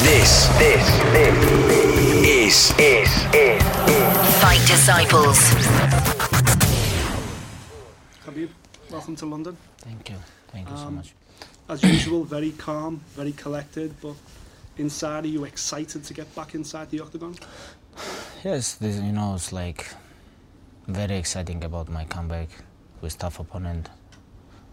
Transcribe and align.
This, 0.00 0.46
this, 0.58 0.86
this 1.12 1.36
is, 2.24 2.78
is, 2.78 3.10
is, 3.34 3.62
Fight 4.40 4.62
Disciples. 4.66 5.38
Khabib, 8.24 8.48
welcome 8.90 9.16
to 9.16 9.26
London. 9.26 9.56
Thank 9.78 10.10
you. 10.10 10.16
Thank 10.52 10.70
you 10.70 10.76
so 10.76 10.86
Um, 10.86 10.94
much. 10.96 11.14
As 11.68 11.82
usual, 11.82 12.24
very 12.24 12.52
calm, 12.52 13.00
very 13.16 13.32
collected, 13.32 13.94
but 14.00 14.14
inside, 14.78 15.24
are 15.24 15.28
you 15.28 15.44
excited 15.44 16.04
to 16.04 16.14
get 16.14 16.32
back 16.34 16.54
inside 16.54 16.90
the 16.90 17.00
octagon? 17.00 17.34
Yes, 18.44 18.74
this, 18.74 18.96
you 18.96 19.12
know, 19.12 19.34
it's 19.34 19.52
like 19.52 19.86
very 20.86 21.16
exciting 21.16 21.64
about 21.64 21.88
my 21.88 22.04
comeback 22.04 22.48
with 23.00 23.18
tough 23.18 23.40
opponent 23.40 23.88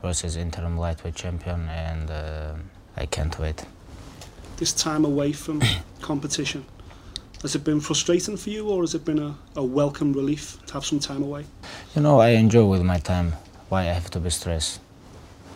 versus 0.01 0.35
interim 0.35 0.77
lightweight 0.77 1.15
champion, 1.15 1.67
and 1.69 2.11
uh, 2.11 2.53
I 2.95 3.05
can't 3.07 3.37
wait. 3.39 3.65
This 4.57 4.71
time 4.71 5.03
away 5.03 5.33
from 5.33 5.61
competition, 6.01 6.65
has 7.41 7.55
it 7.55 7.65
been 7.65 7.81
frustrating 7.81 8.37
for 8.37 8.49
you, 8.49 8.69
or 8.69 8.83
has 8.83 8.95
it 8.95 9.03
been 9.03 9.19
a, 9.19 9.35
a 9.57 9.63
welcome 9.63 10.13
relief 10.13 10.57
to 10.67 10.73
have 10.75 10.85
some 10.85 10.99
time 10.99 11.23
away? 11.23 11.45
You 11.93 12.01
know, 12.01 12.19
I 12.21 12.29
enjoy 12.29 12.65
with 12.65 12.81
my 12.81 12.99
time. 12.99 13.33
Why 13.67 13.81
I 13.81 13.93
have 13.99 14.09
to 14.11 14.19
be 14.21 14.29
stressed? 14.29 14.79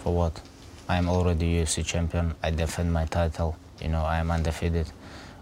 For 0.04 0.14
what? 0.14 0.42
I'm 0.90 1.08
already 1.08 1.46
UFC 1.56 1.86
champion. 1.86 2.36
I 2.44 2.52
defend 2.52 2.92
my 2.92 3.06
title. 3.06 3.56
You 3.82 3.88
know, 3.88 4.04
I 4.04 4.18
am 4.18 4.32
undefeated. 4.32 4.92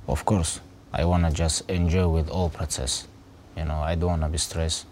Of 0.08 0.24
course, 0.24 0.60
I 0.94 1.06
wanna 1.06 1.32
just 1.32 1.68
enjoy 1.68 2.08
with 2.08 2.30
all 2.30 2.50
process. 2.50 3.08
You 3.56 3.66
know, 3.66 3.80
I 3.80 3.96
don't 3.96 4.12
wanna 4.12 4.30
be 4.30 4.38
stressed. 4.38 4.86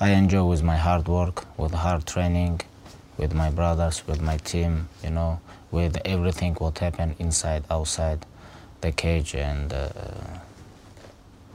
I 0.00 0.12
enjoy 0.12 0.44
with 0.44 0.62
my 0.62 0.76
hard 0.76 1.06
work, 1.06 1.44
with 1.58 1.72
hard 1.72 2.06
training, 2.06 2.62
with 3.18 3.34
my 3.34 3.50
brothers, 3.50 4.06
with 4.06 4.22
my 4.22 4.38
team. 4.38 4.88
You 5.04 5.10
know, 5.10 5.40
with 5.70 5.96
everything 6.04 6.54
what 6.54 6.78
happened 6.78 7.14
inside, 7.18 7.64
outside 7.70 8.26
the 8.80 8.92
cage, 8.92 9.34
and 9.34 9.72
uh, 9.72 9.88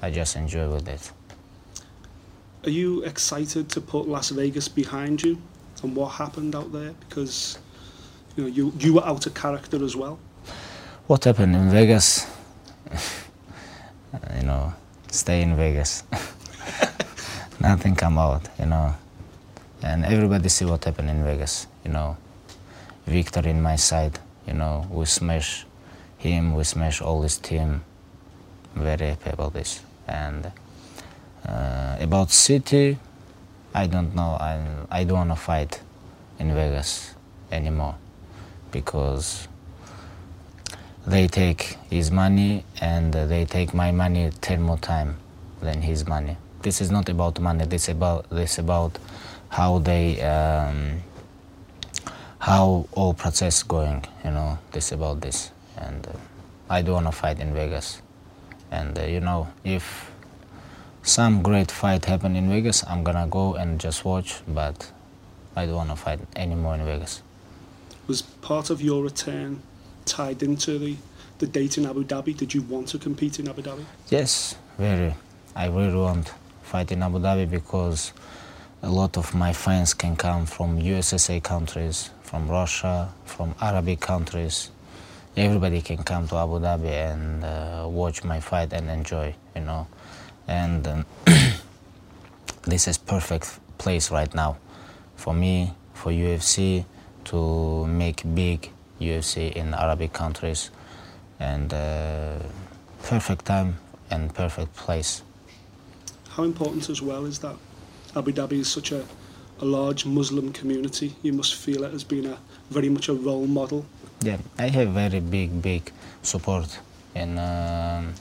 I 0.01 0.11
just 0.11 0.35
enjoy 0.35 0.69
with 0.69 0.87
it. 0.87 1.11
Are 2.65 2.69
you 2.69 3.03
excited 3.03 3.69
to 3.69 3.81
put 3.81 4.07
Las 4.07 4.29
Vegas 4.29 4.67
behind 4.67 5.21
you 5.23 5.41
and 5.83 5.95
what 5.95 6.09
happened 6.13 6.55
out 6.55 6.71
there? 6.71 6.93
Because 7.07 7.59
you 8.35 8.43
know 8.43 8.49
you 8.49 8.73
you 8.79 8.93
were 8.95 9.05
out 9.05 9.25
of 9.25 9.33
character 9.33 9.83
as 9.83 9.95
well. 9.95 10.17
What 11.07 11.23
happened 11.23 11.55
in 11.55 11.69
Vegas? 11.69 12.25
you 14.37 14.43
know, 14.43 14.73
stay 15.11 15.41
in 15.41 15.55
Vegas. 15.55 16.03
Nothing 17.59 17.95
come 17.95 18.17
out, 18.17 18.49
you 18.59 18.65
know. 18.65 18.95
And 19.83 20.03
everybody 20.05 20.49
see 20.49 20.65
what 20.65 20.83
happened 20.83 21.09
in 21.09 21.23
Vegas, 21.23 21.67
you 21.83 21.91
know. 21.91 22.17
Victor 23.05 23.47
in 23.47 23.61
my 23.61 23.75
side, 23.75 24.19
you 24.47 24.53
know, 24.53 24.87
we 24.89 25.05
smash 25.05 25.65
him, 26.17 26.55
we 26.55 26.63
smash 26.63 27.01
all 27.01 27.21
his 27.21 27.37
team. 27.37 27.83
Very 28.75 29.07
happy 29.07 29.29
about 29.29 29.53
this. 29.53 29.81
And 30.07 30.51
uh, 31.47 31.97
about 31.99 32.31
city, 32.31 32.97
I 33.73 33.87
don't 33.87 34.15
know. 34.15 34.37
I 34.39 34.59
I 34.89 35.03
don't 35.03 35.17
wanna 35.17 35.35
fight 35.35 35.81
in 36.39 36.53
Vegas 36.53 37.13
anymore 37.51 37.95
because 38.71 39.47
they 41.05 41.27
take 41.27 41.77
his 41.89 42.09
money 42.09 42.65
and 42.81 43.13
they 43.13 43.45
take 43.45 43.73
my 43.73 43.91
money 43.91 44.31
ten 44.41 44.61
more 44.61 44.77
time 44.77 45.17
than 45.61 45.81
his 45.81 46.07
money. 46.07 46.37
This 46.61 46.81
is 46.81 46.89
not 46.89 47.09
about 47.09 47.39
money. 47.39 47.65
This 47.65 47.89
about 47.89 48.29
this 48.29 48.57
about 48.57 48.97
how 49.49 49.79
they 49.79 50.21
um, 50.21 51.03
how 52.45 52.85
all 52.91 53.11
process 53.11 53.63
going. 53.63 54.05
You 54.23 54.29
know, 54.29 54.59
this 54.71 54.91
about 54.91 55.19
this, 55.19 55.51
and 55.77 56.05
uh, 56.05 56.11
I 56.69 56.83
don't 56.83 56.93
wanna 56.93 57.11
fight 57.11 57.39
in 57.39 57.55
Vegas. 57.55 58.03
And 58.69 58.97
uh, 58.99 59.01
you 59.01 59.19
know, 59.19 59.47
if 59.63 60.11
some 61.01 61.41
great 61.41 61.71
fight 61.71 62.05
happen 62.05 62.35
in 62.35 62.47
Vegas, 62.47 62.85
I'm 62.87 63.03
gonna 63.03 63.25
go 63.27 63.55
and 63.55 63.79
just 63.79 64.05
watch. 64.05 64.41
But 64.47 64.91
I 65.55 65.65
don't 65.65 65.75
wanna 65.75 65.95
fight 65.95 66.19
anymore 66.35 66.75
in 66.75 66.85
Vegas. 66.85 67.23
Was 68.05 68.21
part 68.21 68.69
of 68.69 68.79
your 68.79 69.01
return 69.03 69.63
tied 70.05 70.43
into 70.43 70.77
the 70.77 70.97
the 71.39 71.47
date 71.47 71.79
in 71.79 71.87
Abu 71.87 72.03
Dhabi? 72.03 72.37
Did 72.37 72.53
you 72.53 72.61
want 72.61 72.87
to 72.89 72.99
compete 72.99 73.39
in 73.39 73.47
Abu 73.47 73.63
Dhabi? 73.63 73.85
Yes, 74.09 74.53
very. 74.77 75.15
I 75.55 75.65
really 75.65 75.95
want 75.95 76.31
fight 76.61 76.91
in 76.91 77.01
Abu 77.01 77.17
Dhabi 77.17 77.49
because 77.49 78.13
a 78.85 78.91
lot 78.91 79.17
of 79.17 79.33
my 79.33 79.51
fans 79.51 79.95
can 79.95 80.15
come 80.15 80.45
from 80.45 80.79
USSR 80.79 81.41
countries, 81.41 82.11
from 82.35 82.49
Russia, 82.49 83.13
from 83.23 83.55
Arabic 83.61 84.01
countries. 84.01 84.69
Everybody 85.37 85.79
can 85.79 86.03
come 86.03 86.27
to 86.27 86.35
Abu 86.35 86.59
Dhabi 86.59 86.91
and 86.91 87.45
uh, 87.45 87.87
watch 87.87 88.25
my 88.25 88.41
fight 88.41 88.73
and 88.73 88.89
enjoy, 88.89 89.33
you 89.55 89.61
know. 89.61 89.87
And 90.45 90.85
um, 90.85 91.05
this 92.63 92.89
is 92.89 92.97
perfect 92.97 93.57
place 93.77 94.11
right 94.11 94.33
now 94.35 94.57
for 95.15 95.33
me, 95.33 95.71
for 95.93 96.11
UFC 96.11 96.83
to 97.31 97.85
make 97.87 98.23
big 98.35 98.69
UFC 98.99 99.53
in 99.53 99.73
Arabic 99.73 100.11
countries, 100.11 100.71
and 101.39 101.73
uh, 101.73 102.39
perfect 103.03 103.45
time 103.45 103.77
and 104.11 104.35
perfect 104.35 104.75
place. 104.75 105.23
How 106.31 106.43
important 106.43 106.89
as 106.89 107.01
well 107.01 107.23
is 107.23 107.39
that 107.39 107.55
Abu 108.13 108.33
Dhabi 108.33 108.59
is 108.59 108.67
such 108.67 108.91
a, 108.91 109.05
a 109.61 109.65
large 109.65 110.05
Muslim 110.05 110.51
community? 110.51 111.15
You 111.21 111.33
must 111.33 111.55
feel 111.55 111.83
it 111.83 111.93
as 111.93 112.03
being 112.03 112.25
a 112.25 112.37
very 112.69 112.89
much 112.89 113.09
a 113.09 113.13
role 113.13 113.47
model. 113.47 113.85
Yeah, 114.21 114.37
I 114.57 114.67
have 114.69 114.89
very 114.89 115.19
big, 115.19 115.61
big 115.61 115.91
support 116.21 116.79
in 117.13 117.37
um 117.39 118.13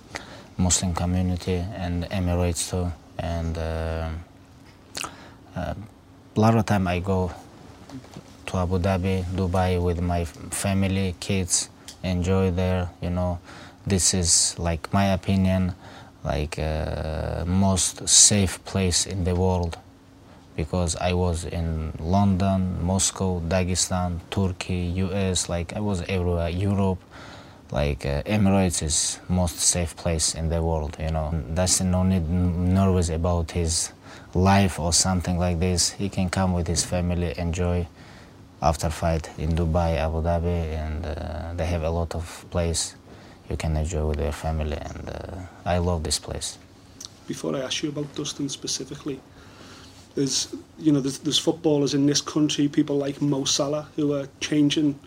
Muslim 0.56 0.94
community 0.94 1.65
and 1.77 2.05
Emirates 2.11 2.71
too, 2.71 2.93
and 3.19 3.59
uh, 3.59 4.09
uh, 5.56 5.75
a 6.37 6.41
lot 6.41 6.55
of 6.56 6.65
time 6.67 6.87
I 6.87 7.00
go 7.00 7.33
to 8.47 8.56
Abu 8.56 8.78
Dhabi, 8.78 9.25
Dubai 9.25 9.83
with 9.83 10.00
my 10.00 10.25
family, 10.25 11.17
kids, 11.19 11.71
enjoy 12.03 12.50
there. 12.53 12.91
You 13.03 13.11
know, 13.11 13.41
this 13.87 14.15
is 14.15 14.56
like 14.59 14.93
my 14.93 15.06
opinion, 15.06 15.75
like 16.25 16.59
uh, 16.59 17.44
most 17.47 18.09
safe 18.09 18.65
place 18.65 19.06
in 19.06 19.25
the 19.25 19.34
world 19.34 19.77
because 20.56 20.97
I 20.97 21.12
was 21.12 21.44
in 21.44 21.92
London, 21.98 22.84
Moscow, 22.84 23.41
Dagestan, 23.41 24.20
Turkey, 24.31 24.92
US, 25.04 25.48
like 25.48 25.72
I 25.75 25.81
was 25.81 26.03
everywhere, 26.03 26.48
Europe. 26.48 27.00
Like 27.70 28.06
uh, 28.06 28.22
Emirates 28.22 28.82
is 28.82 29.19
most 29.28 29.59
safe 29.59 29.97
place 29.97 30.34
in 30.34 30.48
the 30.48 30.62
world, 30.62 30.97
you 31.00 31.10
know. 31.10 31.34
That's 31.50 31.81
no 31.81 32.03
need 32.04 32.28
nervous 32.28 33.09
about 33.09 33.50
his 33.50 33.91
life 34.34 34.78
or 34.78 34.93
something 34.93 35.38
like 35.38 35.59
this. 35.59 35.91
He 35.91 36.09
can 36.09 36.28
come 36.31 36.53
with 36.53 36.69
his 36.69 36.84
family, 36.84 37.34
enjoy 37.37 37.88
after 38.62 38.91
fight 38.91 39.28
in 39.38 39.50
Dubai, 39.53 39.97
Abu 39.97 40.22
Dhabi, 40.22 40.72
and 40.72 41.04
uh, 41.04 41.54
they 41.54 41.66
have 41.66 41.82
a 41.82 41.91
lot 41.91 42.14
of 42.14 42.47
place 42.50 42.94
you 43.50 43.56
can 43.56 43.76
enjoy 43.76 44.06
with 44.06 44.19
their 44.19 44.32
family, 44.32 44.76
and 44.76 45.10
uh, 45.10 45.37
I 45.66 45.78
love 45.78 46.03
this 46.03 46.19
place. 46.19 46.59
Before 47.26 47.56
I 47.56 47.60
ask 47.60 47.82
you 47.82 47.91
about 47.91 48.14
Dustin 48.14 48.48
specifically, 48.48 49.20
there's 50.14 50.54
you 50.78 50.92
know 50.92 51.00
there's, 51.00 51.19
there's 51.19 51.38
footballers 51.38 51.94
in 51.94 52.06
this 52.06 52.20
country, 52.20 52.69
people 52.69 52.97
like 52.97 53.20
Mo 53.20 53.44
Salah, 53.44 53.88
who 53.97 54.12
are 54.14 54.28
changing, 54.41 54.98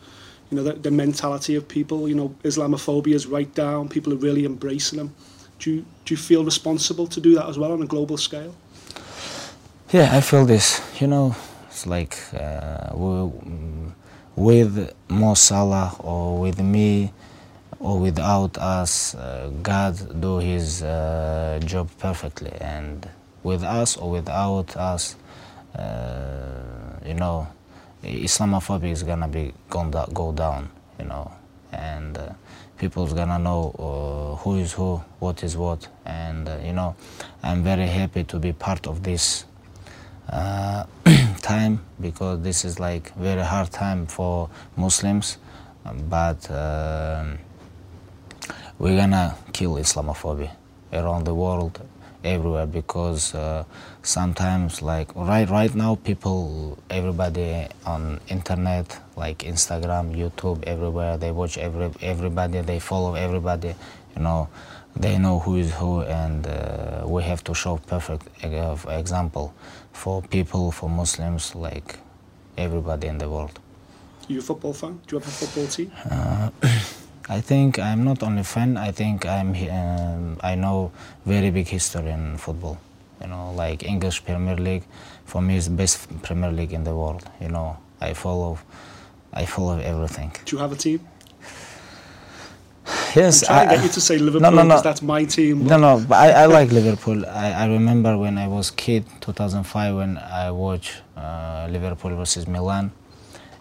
you 0.50 0.58
know, 0.58 0.64
the, 0.64 0.74
the 0.74 0.92
mentality 0.92 1.56
of 1.56 1.68
people. 1.68 2.08
You 2.08 2.16
know, 2.16 2.36
Islamophobia 2.44 3.14
is 3.14 3.28
right 3.28 3.54
down. 3.54 3.90
People 3.90 4.14
are 4.14 4.18
really 4.18 4.46
embracing 4.46 4.98
them. 4.98 5.14
Do 5.60 5.72
you 5.72 5.86
do 6.06 6.14
you 6.14 6.18
feel 6.18 6.44
responsible 6.44 7.08
to 7.08 7.20
do 7.20 7.36
that 7.36 7.48
as 7.48 7.58
well 7.58 7.72
on 7.72 7.82
a 7.82 7.88
global 7.88 8.18
scale? 8.18 8.56
Yeah, 9.92 10.10
I 10.16 10.22
feel 10.22 10.46
this. 10.46 10.82
You 11.00 11.08
know, 11.08 11.36
it's 11.70 11.88
like 11.88 12.18
uh, 12.34 12.92
with 14.36 14.94
Mo 15.10 15.34
Salah 15.34 15.96
or 16.00 16.40
with 16.40 16.60
me 16.60 17.14
or 17.80 18.00
without 18.00 18.58
us, 18.58 19.16
uh, 19.16 19.52
God 19.64 20.20
do 20.20 20.40
His 20.40 20.84
uh, 20.84 21.60
job 21.64 21.90
perfectly, 22.00 22.52
and 22.60 23.08
with 23.48 23.64
us 23.64 23.96
or 23.98 24.12
without 24.12 24.76
us, 24.76 25.16
uh, 25.74 27.00
you 27.06 27.14
know, 27.14 27.48
Islamophobia 28.04 28.92
is 28.92 29.04
gonna 29.04 29.28
be 29.28 29.54
gone 29.70 29.90
da- 29.92 30.06
go 30.08 30.32
down. 30.32 30.70
You 31.00 31.06
know, 31.06 31.32
and 31.72 32.18
uh, 32.18 32.30
people's 32.78 33.14
gonna 33.14 33.40
know 33.40 33.62
uh, 33.80 34.42
who 34.42 34.58
is 34.58 34.74
who, 34.74 35.02
what 35.20 35.44
is 35.44 35.56
what, 35.56 35.88
and 36.06 36.50
uh, 36.50 36.58
you 36.64 36.74
know, 36.74 36.96
I'm 37.44 37.64
very 37.64 37.88
happy 37.88 38.24
to 38.26 38.40
be 38.40 38.52
part 38.54 38.86
of 38.88 39.04
this 39.04 39.46
uh, 40.30 40.86
time 41.42 41.86
because 42.02 42.42
this 42.42 42.66
is 42.66 42.80
like 42.80 43.14
very 43.16 43.44
hard 43.44 43.72
time 43.72 44.08
for 44.08 44.50
Muslims, 44.76 45.38
but 46.10 46.50
um, 46.52 47.38
we're 48.80 48.98
gonna 48.98 49.36
kill 49.54 49.76
Islamophobia 49.76 50.52
around 50.94 51.26
the 51.26 51.34
world, 51.36 51.80
everywhere 52.28 52.68
because 52.68 53.34
uh, 53.34 53.64
sometimes 54.04 54.82
like 54.82 55.10
right 55.16 55.50
right 55.50 55.74
now 55.74 55.96
people 55.96 56.78
everybody 56.90 57.68
on 57.86 58.20
internet 58.28 59.00
like 59.16 59.40
Instagram, 59.40 60.16
YouTube, 60.16 60.64
everywhere. 60.66 61.18
They 61.18 61.32
watch 61.32 61.58
every 61.58 61.90
everybody. 62.02 62.62
They 62.62 62.80
follow 62.80 63.16
everybody. 63.16 63.74
You 64.16 64.22
know, 64.22 64.50
they 64.96 65.18
know 65.18 65.40
who 65.40 65.56
is 65.58 65.74
who, 65.74 66.02
and 66.02 66.46
uh, 66.48 67.04
we 67.06 67.24
have 67.24 67.44
to 67.46 67.54
show 67.54 67.78
perfect 67.78 68.28
example 68.44 69.54
for 69.94 70.22
people, 70.22 70.72
for 70.72 70.90
Muslims, 70.90 71.56
like 71.56 72.00
everybody 72.58 73.08
in 73.08 73.18
the 73.18 73.30
world. 73.30 73.60
You 74.28 74.40
a 74.40 74.42
football 74.42 74.74
fan? 74.74 75.00
Do 75.08 75.16
you 75.16 75.20
have 75.20 75.28
a 75.28 75.32
football 75.32 75.68
team? 75.68 75.92
Uh, 76.10 76.50
I 77.30 77.42
think 77.42 77.78
I'm 77.78 78.06
not 78.06 78.24
only 78.24 78.44
fan. 78.44 78.78
I 78.78 78.92
think 78.92 79.26
I'm. 79.26 79.54
Um, 79.70 80.40
I 80.42 80.56
know 80.56 80.92
very 81.26 81.52
big 81.52 81.68
history 81.68 82.10
in 82.10 82.38
football. 82.38 82.80
You 83.22 83.28
know, 83.28 83.52
like 83.52 83.84
English 83.84 84.24
Premier 84.24 84.56
League, 84.56 84.84
for 85.26 85.42
me 85.42 85.58
is 85.58 85.66
the 85.66 85.76
best 85.76 86.08
Premier 86.22 86.52
League 86.52 86.72
in 86.72 86.84
the 86.84 86.96
world. 86.96 87.24
You 87.42 87.50
know, 87.50 87.78
I 88.00 88.14
follow, 88.14 88.60
I 89.34 89.46
follow 89.46 89.78
everything. 89.80 90.32
Do 90.46 90.56
you 90.56 90.62
have 90.62 90.72
a 90.72 90.76
team? 90.76 91.02
Yes, 93.16 93.44
I'm 93.44 93.48
trying 93.48 93.68
I, 93.68 93.72
to 93.72 93.76
get 93.78 93.84
you 93.84 93.94
to 93.94 94.02
say 94.02 94.18
Liverpool 94.18 94.42
no, 94.42 94.50
no. 94.50 94.64
because 94.64 94.84
that's 94.84 95.02
my 95.02 95.26
team. 95.26 95.66
No, 95.66 95.78
no, 95.78 96.06
but 96.08 96.16
I, 96.16 96.44
I 96.44 96.46
like 96.58 96.72
Liverpool. 96.72 97.26
I, 97.26 97.52
I 97.52 97.66
remember 97.68 98.18
when 98.18 98.38
I 98.38 98.48
was 98.48 98.70
kid, 98.72 99.06
2005, 99.22 99.96
when 99.96 100.18
I 100.18 100.52
watched 100.52 101.02
uh, 101.18 101.68
Liverpool 101.70 102.16
versus 102.16 102.48
Milan 102.48 102.92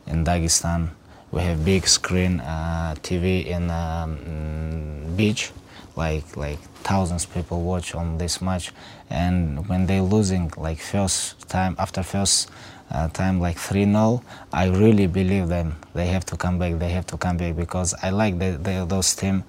in 0.06 0.24
Dagestan. 0.24 0.90
We 1.36 1.42
have 1.42 1.66
big 1.66 1.86
screen 1.86 2.40
uh, 2.40 2.94
TV 3.02 3.44
in 3.44 3.70
um, 3.70 5.14
beach, 5.16 5.52
like 5.94 6.34
like 6.34 6.58
thousands 6.82 7.26
people 7.26 7.60
watch 7.60 7.94
on 7.94 8.16
this 8.16 8.40
match. 8.40 8.72
And 9.10 9.68
when 9.68 9.84
they 9.84 10.00
losing, 10.00 10.50
like 10.56 10.80
first 10.80 11.46
time 11.46 11.76
after 11.78 12.02
first 12.02 12.48
uh, 12.90 13.08
time 13.08 13.38
like 13.38 13.58
3-0, 13.58 14.22
I 14.50 14.68
really 14.68 15.06
believe 15.06 15.48
them. 15.48 15.76
They 15.92 16.06
have 16.06 16.24
to 16.24 16.38
come 16.38 16.58
back. 16.58 16.78
They 16.78 16.88
have 16.88 17.06
to 17.08 17.18
come 17.18 17.36
back 17.36 17.54
because 17.54 17.92
I 18.02 18.08
like 18.08 18.38
the, 18.38 18.52
the, 18.56 18.86
those 18.88 19.14
team, 19.14 19.44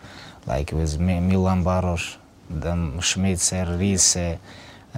like 0.46 0.74
with 0.74 1.00
Mi- 1.00 1.22
Milan 1.22 1.64
Baros, 1.64 2.18
then 2.50 3.00
Smicer, 3.00 3.66
Riise, 3.80 4.40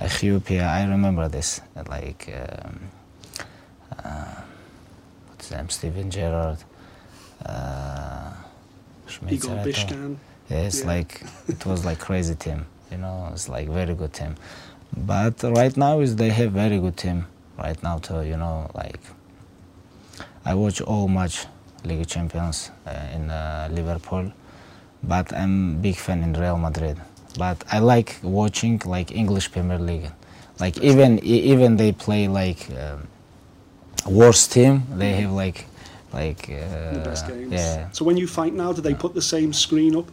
uh, 0.01 0.05
Hyypiä. 0.05 0.67
I 0.67 0.85
remember 0.89 1.27
this. 1.27 1.61
Like 1.87 2.33
um, 2.33 2.79
uh, 4.03 4.41
what's 5.27 5.49
his 5.49 5.55
name? 5.55 5.69
Steven 5.69 6.09
Gerrard. 6.09 6.57
Igor 9.29 9.55
Smicer, 9.55 9.59
I 9.59 9.71
thought. 9.71 9.87
Biscan. 9.89 10.15
Yes, 10.49 10.79
Yeah. 10.81 10.87
like 10.87 11.21
it 11.47 11.65
was 11.65 11.85
like 11.85 11.99
crazy 11.99 12.35
team. 12.35 12.65
You 12.91 12.97
know, 12.97 13.29
it's 13.33 13.47
like 13.49 13.67
very 13.69 13.93
good 13.95 14.13
team. 14.13 14.35
But 14.97 15.43
right 15.43 15.75
now 15.77 15.99
is 15.99 16.15
they 16.15 16.29
have 16.29 16.51
very 16.51 16.79
good 16.79 16.97
team. 16.97 17.25
Right 17.57 17.81
now 17.83 17.99
too, 17.99 18.21
you 18.23 18.37
know, 18.37 18.69
like 18.73 18.99
I 20.45 20.53
watch 20.55 20.81
all 20.81 21.07
match 21.07 21.45
League 21.83 22.07
Champions 22.07 22.71
uh, 22.87 23.15
in 23.15 23.29
uh, 23.29 23.67
Liverpool, 23.71 24.31
but 25.03 25.31
I'm 25.33 25.81
big 25.81 25.95
fan 25.95 26.23
in 26.23 26.33
Real 26.33 26.57
Madrid. 26.57 26.97
But 27.37 27.63
I 27.71 27.79
like 27.79 28.17
watching 28.23 28.81
like 28.85 29.11
English 29.11 29.51
Premier 29.51 29.77
League. 29.77 30.09
Like 30.59 30.77
even 30.79 31.19
even 31.23 31.77
they 31.77 31.91
play 31.91 32.27
like 32.27 32.67
um, 32.71 33.07
worst 34.07 34.51
team, 34.51 34.83
they 34.97 35.13
have 35.21 35.31
like 35.31 35.67
like 36.13 36.49
uh, 36.49 36.55
the 36.91 36.99
best 36.99 37.25
games. 37.27 37.53
yeah 37.53 37.89
So 37.91 38.05
when 38.05 38.17
you 38.17 38.27
fight 38.27 38.53
now, 38.53 38.73
do 38.73 38.81
they 38.81 38.93
put 38.95 39.13
the 39.13 39.21
same 39.21 39.53
screen 39.53 39.95
up 39.95 40.11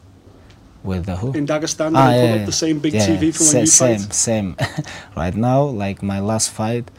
with 0.85 1.07
the 1.07 1.17
who 1.17 1.35
in 1.35 1.47
Dagestan? 1.47 1.93
Ah, 1.95 2.11
they 2.11 2.15
yeah, 2.15 2.21
put 2.21 2.31
up 2.33 2.45
the 2.45 2.53
same 2.53 2.79
big 2.81 2.95
Yeah, 2.95 3.07
TV 3.07 3.33
for 3.33 3.45
when 3.45 3.59
you 3.59 3.67
same, 3.67 3.67
fight? 3.71 4.01
Same, 4.13 4.57
same. 4.57 4.57
right 5.17 5.35
now, 5.35 5.63
like 5.65 6.03
my 6.03 6.21
last 6.21 6.51
fight, 6.51 6.91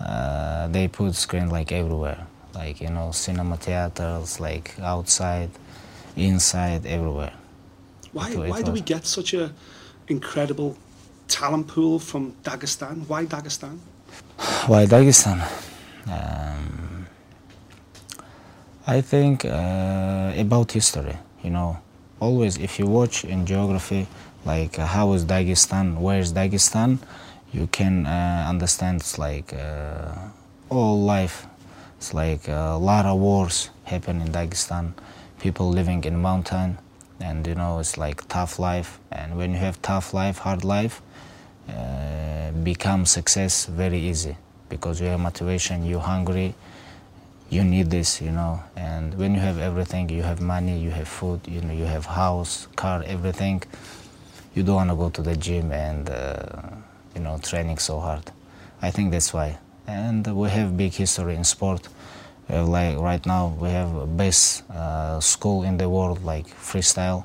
uh, 0.00 0.68
they 0.68 0.88
put 0.88 1.14
screen 1.14 1.50
like 1.50 1.72
everywhere, 1.72 2.26
like 2.54 2.80
you 2.80 2.90
know, 2.90 3.10
cinema 3.12 3.56
theaters, 3.56 4.40
like 4.40 4.74
outside, 4.80 5.50
inside, 6.16 6.86
everywhere. 6.86 7.32
Why, 8.12 8.30
It 8.30 8.38
wa- 8.38 8.44
it 8.44 8.50
why 8.50 8.62
do 8.62 8.72
we 8.72 8.80
get 8.80 9.06
such 9.06 9.34
a 9.34 9.52
incredible 10.08 10.76
talent 11.28 11.68
pool 11.68 11.98
from 11.98 12.34
Dagestan? 12.44 13.06
Why 13.08 13.26
Dagestan? 13.26 13.80
Why 14.66 14.86
Dagestan? 14.86 15.40
Um, 16.06 16.93
I 18.86 19.00
think 19.00 19.46
uh, 19.46 20.34
about 20.36 20.72
history. 20.72 21.16
You 21.42 21.50
know, 21.50 21.78
always 22.20 22.58
if 22.58 22.78
you 22.78 22.86
watch 22.86 23.24
in 23.24 23.46
geography, 23.46 24.06
like 24.44 24.78
uh, 24.78 24.84
how 24.84 25.14
is 25.14 25.24
Dagestan, 25.24 25.96
where 25.98 26.18
is 26.18 26.34
Dagestan, 26.34 26.98
you 27.50 27.66
can 27.68 28.04
uh, 28.04 28.44
understand 28.46 29.00
it's 29.00 29.18
like 29.18 29.54
uh, 29.54 30.14
all 30.68 31.02
life. 31.02 31.46
It's 31.96 32.12
like 32.12 32.46
a 32.48 32.76
lot 32.78 33.06
of 33.06 33.18
wars 33.18 33.70
happen 33.84 34.20
in 34.20 34.28
Dagestan. 34.28 34.92
People 35.40 35.70
living 35.70 36.04
in 36.04 36.20
mountain, 36.20 36.76
and 37.20 37.46
you 37.46 37.54
know 37.54 37.78
it's 37.78 37.96
like 37.96 38.28
tough 38.28 38.58
life. 38.58 39.00
And 39.10 39.38
when 39.38 39.52
you 39.52 39.58
have 39.58 39.80
tough 39.80 40.12
life, 40.12 40.38
hard 40.38 40.62
life, 40.62 41.00
uh, 41.70 42.50
become 42.62 43.06
success 43.06 43.64
very 43.64 43.98
easy 43.98 44.36
because 44.68 45.00
you 45.00 45.06
have 45.06 45.20
motivation, 45.20 45.86
you're 45.86 46.00
hungry, 46.00 46.54
you 47.54 47.64
need 47.64 47.90
this, 47.90 48.20
you 48.20 48.32
know. 48.32 48.62
And 48.76 49.14
when 49.14 49.34
you 49.34 49.40
have 49.40 49.58
everything, 49.58 50.08
you 50.08 50.22
have 50.22 50.40
money, 50.40 50.78
you 50.78 50.90
have 50.90 51.08
food, 51.08 51.40
you 51.46 51.60
know, 51.60 51.72
you 51.72 51.84
have 51.84 52.06
house, 52.06 52.66
car, 52.76 53.04
everything. 53.06 53.62
You 54.54 54.62
don't 54.62 54.76
want 54.76 54.90
to 54.90 54.96
go 54.96 55.08
to 55.10 55.22
the 55.22 55.36
gym 55.36 55.72
and 55.72 56.10
uh, 56.10 56.46
you 57.14 57.20
know 57.20 57.38
training 57.38 57.78
so 57.78 58.00
hard. 58.00 58.30
I 58.82 58.90
think 58.90 59.12
that's 59.12 59.32
why. 59.32 59.58
And 59.86 60.26
we 60.26 60.48
have 60.50 60.76
big 60.76 60.92
history 60.94 61.34
in 61.36 61.44
sport. 61.44 61.88
Have 62.48 62.68
like 62.68 62.98
right 62.98 63.24
now 63.24 63.56
we 63.60 63.68
have 63.70 64.16
best 64.16 64.68
uh, 64.70 65.18
school 65.20 65.62
in 65.62 65.78
the 65.78 65.88
world 65.88 66.22
like 66.24 66.46
freestyle 66.48 67.24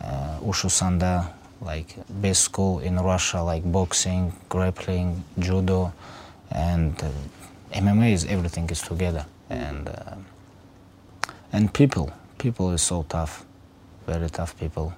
uh, 0.00 0.38
Ushu 0.40 0.68
Sanda, 0.68 1.30
like 1.60 1.96
best 2.08 2.42
school 2.42 2.80
in 2.80 2.96
Russia, 2.96 3.42
like 3.42 3.70
boxing, 3.70 4.32
grappling, 4.48 5.22
judo, 5.38 5.92
and 6.50 7.00
uh, 7.02 7.10
MMA 7.72 8.12
is 8.12 8.24
everything 8.26 8.68
is 8.70 8.80
together. 8.82 9.24
And 9.50 9.88
uh, 9.88 10.16
and 11.52 11.72
people, 11.72 12.12
people 12.38 12.72
is 12.72 12.82
so 12.82 13.04
tough, 13.08 13.44
very 14.06 14.28
tough 14.30 14.58
people, 14.58 14.94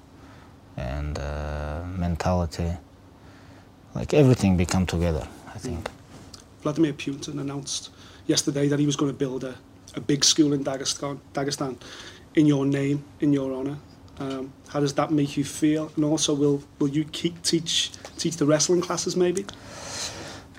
and 0.76 1.18
uh, 1.18 1.82
mentality, 1.86 2.72
like 3.94 4.14
everything 4.14 4.56
become 4.56 4.86
together. 4.86 5.26
I 5.54 5.58
think. 5.58 5.90
Vladimir 6.62 6.92
Putin 6.92 7.40
announced 7.40 7.90
yesterday 8.26 8.68
that 8.68 8.78
he 8.78 8.86
was 8.86 8.96
going 8.96 9.10
to 9.10 9.16
build 9.16 9.44
a, 9.44 9.54
a 9.94 10.00
big 10.00 10.24
school 10.24 10.52
in 10.52 10.64
Dagestan, 10.64 11.18
Dagestan 11.32 11.76
in 12.34 12.46
your 12.46 12.66
name, 12.66 13.04
in 13.20 13.32
your 13.32 13.52
honour. 13.52 13.78
Um, 14.18 14.52
how 14.68 14.80
does 14.80 14.94
that 14.94 15.10
make 15.10 15.36
you 15.36 15.44
feel? 15.44 15.90
And 15.96 16.04
also, 16.04 16.34
will 16.34 16.62
will 16.78 16.88
you 16.88 17.04
keep 17.04 17.42
teach 17.42 17.90
teach 18.16 18.36
the 18.36 18.46
wrestling 18.46 18.80
classes 18.80 19.16
maybe? 19.16 19.44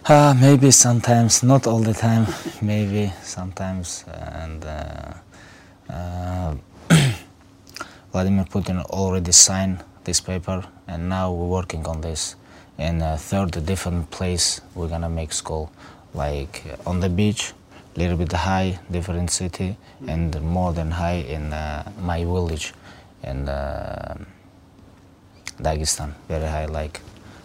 Uh, 0.05 0.33
maybe 0.39 0.71
sometimes, 0.71 1.43
not 1.43 1.67
all 1.67 1.79
the 1.79 1.93
time. 1.93 2.25
maybe 2.61 3.11
sometimes, 3.23 4.05
and 4.07 4.63
uh, 4.63 5.13
uh, 5.89 6.55
Vladimir 8.13 8.45
Putin 8.45 8.83
already 8.85 9.33
signed 9.33 9.83
this 10.05 10.21
paper, 10.21 10.63
and 10.87 11.09
now 11.09 11.31
we're 11.33 11.47
working 11.47 11.85
on 11.87 11.99
this. 12.01 12.35
In 12.77 13.01
a 13.01 13.17
third 13.17 13.65
different 13.65 14.09
place, 14.09 14.61
we're 14.75 14.87
gonna 14.87 15.09
make 15.09 15.33
school, 15.33 15.71
like 16.13 16.63
on 16.85 17.01
the 17.01 17.09
beach, 17.09 17.53
a 17.95 17.99
little 17.99 18.17
bit 18.17 18.31
high, 18.31 18.79
different 18.89 19.29
city, 19.29 19.75
and 20.07 20.39
more 20.41 20.71
than 20.71 20.91
high 20.91 21.25
in 21.27 21.51
uh, 21.51 21.91
my 21.99 22.19
village, 22.23 22.73
in 23.23 23.49
uh, 23.49 24.15
Dagestan, 25.59 26.13
very 26.29 26.47
high, 26.47 26.65
like 26.65 27.01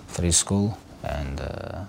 three 0.09 0.31
school, 0.31 0.79
and 1.03 1.41
uh, 1.41 1.85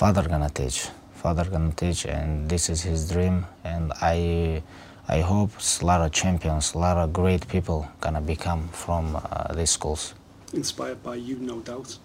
father 0.00 0.26
gonna 0.26 0.48
teach. 0.48 0.88
Father 1.12 1.44
gonna 1.44 1.72
teach, 1.72 2.06
and 2.06 2.48
this 2.48 2.70
is 2.70 2.80
his 2.80 3.10
dream. 3.10 3.44
And 3.64 3.92
I, 4.00 4.62
I 5.06 5.20
hope 5.20 5.50
a 5.82 5.84
lot 5.84 6.00
of 6.00 6.10
champions, 6.10 6.72
a 6.72 6.78
lot 6.78 6.96
of 6.96 7.12
great 7.12 7.46
people 7.48 7.86
gonna 8.00 8.22
become 8.22 8.68
from 8.68 9.16
uh, 9.16 9.52
these 9.52 9.68
schools. 9.68 10.14
Inspired 10.54 11.02
by 11.02 11.16
you, 11.16 11.36
no 11.36 11.60
doubt. 11.60 11.98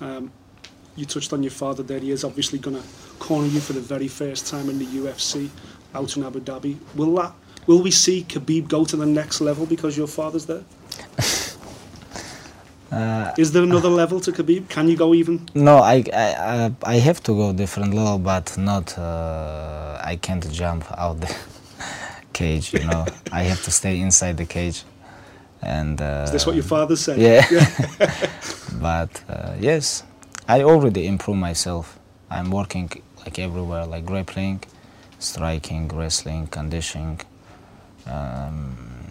Um, 0.00 0.30
you 0.94 1.04
touched 1.06 1.32
on 1.32 1.42
your 1.42 1.50
father 1.50 1.82
there. 1.82 1.98
He 1.98 2.12
is 2.12 2.22
obviously 2.22 2.60
to 2.60 2.80
corner 3.18 3.48
you 3.48 3.58
for 3.58 3.72
the 3.72 3.80
very 3.80 4.06
first 4.06 4.46
time 4.46 4.70
in 4.70 4.78
the 4.78 4.86
UFC 4.86 5.50
out 5.92 6.16
in 6.16 6.22
Abu 6.22 6.38
Dhabi. 6.38 6.76
Will 6.94 7.12
that? 7.16 7.32
Will 7.66 7.82
we 7.82 7.90
see 7.90 8.22
Khabib 8.22 8.68
go 8.68 8.84
to 8.84 8.96
the 8.96 9.06
next 9.06 9.40
level 9.40 9.66
because 9.66 9.96
your 9.96 10.06
father's 10.06 10.46
there? 10.46 10.62
Uh, 12.90 13.32
Is 13.38 13.52
there 13.52 13.62
another 13.62 13.88
level 13.88 14.18
to 14.20 14.32
Khabib? 14.32 14.68
Can 14.68 14.88
you 14.88 14.96
go 14.96 15.14
even? 15.14 15.48
no, 15.54 15.78
I, 15.78 16.02
I, 16.12 16.72
I, 16.82 16.94
have 16.96 17.22
to 17.22 17.32
go 17.32 17.52
different 17.52 17.94
level, 17.94 18.18
but 18.18 18.58
not. 18.58 18.98
Uh, 18.98 19.96
I 20.02 20.16
can't 20.16 20.50
jump 20.50 20.84
out 20.98 21.20
the 21.20 21.32
cage. 22.32 22.72
You 22.72 22.84
know, 22.86 23.06
I 23.32 23.44
have 23.44 23.62
to 23.62 23.70
stay 23.70 24.00
inside 24.00 24.38
the 24.38 24.44
cage. 24.44 24.82
And 25.62 26.00
uh, 26.00 26.22
Is 26.24 26.32
this 26.32 26.46
what 26.46 26.56
your 26.56 26.64
father 26.64 26.96
said? 26.96 27.18
Yeah. 27.18 27.46
but 28.80 29.22
uh, 29.28 29.54
yes, 29.60 30.02
I 30.48 30.62
already 30.62 31.06
improved 31.06 31.38
myself. 31.38 31.96
I'm 32.28 32.50
working 32.50 32.90
like 33.18 33.38
everywhere, 33.38 33.86
like 33.86 34.04
grappling, 34.04 34.64
striking, 35.20 35.86
wrestling, 35.88 36.48
conditioning. 36.48 37.20
Um, 38.06 39.09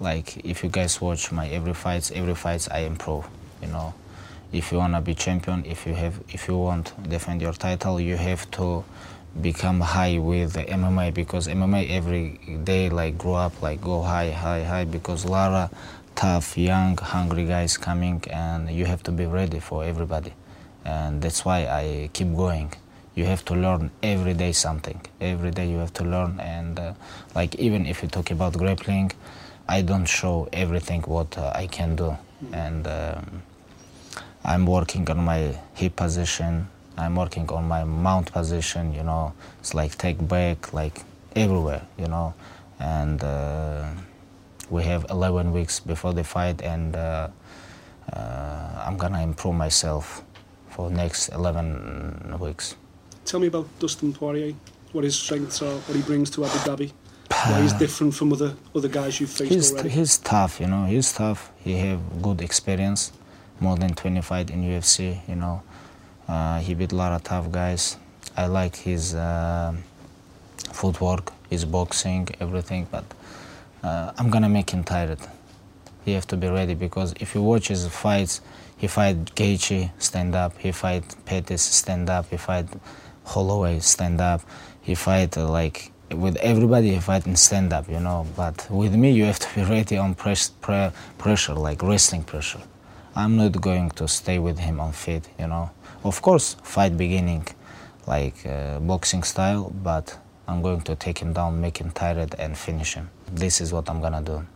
like 0.00 0.44
if 0.44 0.62
you 0.62 0.68
guys 0.70 1.00
watch 1.00 1.32
my 1.32 1.48
every 1.48 1.74
fights, 1.74 2.10
every 2.12 2.34
fights 2.34 2.68
I 2.70 2.80
improve. 2.80 3.26
You 3.62 3.68
know, 3.68 3.94
if 4.52 4.72
you 4.72 4.78
wanna 4.78 5.00
be 5.00 5.14
champion, 5.14 5.64
if 5.64 5.86
you 5.86 5.94
have, 5.94 6.20
if 6.28 6.48
you 6.48 6.58
want 6.58 6.92
defend 7.08 7.40
your 7.42 7.52
title, 7.52 8.00
you 8.00 8.16
have 8.16 8.50
to 8.52 8.84
become 9.40 9.80
high 9.80 10.18
with 10.18 10.54
the 10.54 10.64
MMA 10.64 11.12
because 11.12 11.46
MMA 11.46 11.90
every 11.90 12.40
day 12.64 12.88
like 12.88 13.18
grow 13.18 13.34
up, 13.34 13.60
like 13.62 13.80
go 13.80 14.02
high, 14.02 14.30
high, 14.30 14.62
high 14.64 14.84
because 14.84 15.24
Lara 15.24 15.70
tough, 16.14 16.56
young, 16.56 16.96
hungry 16.96 17.44
guys 17.44 17.76
coming 17.76 18.22
and 18.30 18.70
you 18.70 18.86
have 18.86 19.02
to 19.02 19.12
be 19.12 19.26
ready 19.26 19.60
for 19.60 19.84
everybody. 19.84 20.32
And 20.84 21.20
that's 21.20 21.44
why 21.44 21.66
I 21.66 22.10
keep 22.12 22.34
going. 22.34 22.72
You 23.14 23.24
have 23.26 23.44
to 23.46 23.54
learn 23.54 23.90
every 24.02 24.34
day 24.34 24.52
something. 24.52 25.00
Every 25.20 25.50
day 25.50 25.68
you 25.68 25.78
have 25.78 25.92
to 25.94 26.04
learn 26.04 26.40
and 26.40 26.78
uh, 26.78 26.92
like 27.34 27.54
even 27.56 27.86
if 27.86 28.02
you 28.02 28.08
talk 28.08 28.30
about 28.30 28.54
grappling, 28.54 29.12
I 29.68 29.82
don't 29.82 30.06
show 30.06 30.48
everything 30.52 31.02
what 31.02 31.36
uh, 31.36 31.52
I 31.54 31.66
can 31.66 31.96
do. 31.96 32.16
And 32.52 32.86
um, 32.86 33.42
I'm 34.44 34.66
working 34.66 35.08
on 35.10 35.24
my 35.24 35.58
hip 35.74 35.96
position. 35.96 36.68
I'm 36.96 37.16
working 37.16 37.48
on 37.50 37.66
my 37.66 37.84
mount 37.84 38.32
position. 38.32 38.94
You 38.94 39.02
know, 39.02 39.32
it's 39.60 39.74
like 39.74 39.98
take 39.98 40.26
back, 40.28 40.72
like 40.72 41.02
everywhere. 41.34 41.82
You 41.98 42.08
know, 42.08 42.34
and 42.78 43.22
uh, 43.24 43.88
we 44.70 44.84
have 44.84 45.06
11 45.10 45.52
weeks 45.52 45.80
before 45.80 46.12
the 46.14 46.24
fight, 46.24 46.62
and 46.62 46.94
uh, 46.94 47.28
uh, 48.12 48.84
I'm 48.86 48.96
gonna 48.96 49.22
improve 49.22 49.54
myself 49.54 50.22
for 50.70 50.90
next 50.90 51.28
11 51.30 52.36
weeks. 52.38 52.76
Tell 53.24 53.40
me 53.40 53.48
about 53.48 53.66
Dustin 53.80 54.12
Poirier. 54.12 54.54
What 54.92 55.04
his 55.04 55.16
strengths 55.16 55.60
are, 55.60 55.74
what 55.74 55.96
he 55.96 56.02
brings 56.02 56.30
to 56.30 56.44
Abu 56.44 56.58
Dhabi. 56.58 56.92
Why 57.30 57.60
he's 57.62 57.72
different 57.72 58.14
from 58.14 58.32
other 58.32 58.54
other 58.74 58.88
guys 58.88 59.20
you've 59.20 59.30
faced 59.30 59.52
He's, 59.52 59.72
already. 59.72 59.88
he's 59.90 60.18
tough, 60.18 60.60
you 60.60 60.66
know. 60.66 60.84
He's 60.84 61.12
tough. 61.12 61.50
He 61.64 61.76
have 61.78 62.00
good 62.22 62.40
experience, 62.40 63.12
more 63.60 63.76
than 63.76 63.94
20 63.94 64.20
fight 64.22 64.50
in 64.50 64.62
UFC. 64.62 65.20
You 65.28 65.36
know, 65.36 65.62
uh, 66.28 66.60
he 66.60 66.74
beat 66.74 66.92
a 66.92 66.96
lot 66.96 67.12
of 67.12 67.22
tough 67.24 67.50
guys. 67.50 67.96
I 68.36 68.46
like 68.46 68.76
his 68.76 69.14
uh, 69.14 69.74
footwork, 70.72 71.32
his 71.50 71.64
boxing, 71.64 72.28
everything. 72.40 72.86
But 72.90 73.04
uh, 73.82 74.12
I'm 74.18 74.30
gonna 74.30 74.48
make 74.48 74.70
him 74.70 74.84
tired. 74.84 75.18
He 76.04 76.12
have 76.12 76.26
to 76.28 76.36
be 76.36 76.48
ready 76.48 76.74
because 76.74 77.12
if 77.18 77.34
you 77.34 77.42
watch 77.42 77.68
his 77.68 77.86
fights, 77.88 78.40
he 78.76 78.86
fight 78.86 79.34
Gaethje 79.34 79.90
stand 79.98 80.34
up, 80.36 80.56
he 80.58 80.70
fight 80.70 81.02
Pettis 81.24 81.62
stand 81.62 82.08
up, 82.08 82.30
he 82.30 82.36
fight 82.36 82.66
Holloway 83.24 83.80
stand 83.80 84.20
up, 84.20 84.42
he 84.80 84.94
fight 84.94 85.36
uh, 85.36 85.48
like 85.48 85.90
with 86.10 86.36
everybody 86.36 86.94
he 86.94 87.00
fight 87.00 87.26
in 87.26 87.36
stand 87.36 87.72
up, 87.72 87.88
you 87.88 88.00
know. 88.00 88.26
But 88.36 88.66
with 88.70 88.94
me, 88.94 89.12
you 89.12 89.24
have 89.24 89.38
to 89.38 89.54
be 89.54 89.62
ready 89.62 89.96
on 89.96 90.14
press, 90.14 90.48
pre- 90.48 90.90
pressure, 91.18 91.54
like 91.54 91.82
wrestling 91.82 92.22
pressure. 92.24 92.60
I'm 93.14 93.36
not 93.36 93.60
going 93.60 93.90
to 93.90 94.06
stay 94.06 94.38
with 94.38 94.58
him 94.58 94.80
on 94.80 94.92
feet, 94.92 95.28
you 95.38 95.46
know. 95.46 95.70
Of 96.04 96.22
course, 96.22 96.54
fight 96.62 96.96
beginning 96.96 97.46
like 98.06 98.46
uh, 98.46 98.78
boxing 98.80 99.22
style, 99.22 99.72
but 99.82 100.16
I'm 100.46 100.62
going 100.62 100.82
to 100.82 100.94
take 100.94 101.18
him 101.18 101.32
down, 101.32 101.60
make 101.60 101.78
him 101.78 101.90
tired, 101.90 102.34
and 102.38 102.56
finish 102.56 102.94
him. 102.94 103.10
This 103.32 103.60
is 103.60 103.72
what 103.72 103.90
I'm 103.90 104.00
gonna 104.00 104.22
do. 104.22 104.46